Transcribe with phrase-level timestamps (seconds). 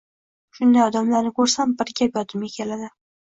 [0.59, 2.89] Shunday odamlarni ko‘rsam, bir gap yodimga keladi.